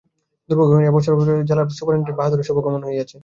[0.47, 3.17] দুর্ভাগ্যক্রমে এ বৎসর এই পথে হঠাৎ জেলার পুলিস সুপারিন্টেণ্ডেট বাহাদুরের শুভাগমন হইয়াছে।